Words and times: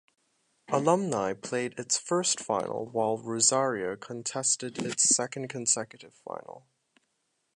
Alumni 0.69 1.31
played 1.33 1.77
its 1.77 1.95
first 1.95 2.39
final 2.39 2.87
while 2.89 3.19
Rosario 3.19 3.95
contested 3.95 4.79
its 4.79 5.03
second 5.03 5.47
consecutive 5.49 6.15
final. 6.15 6.65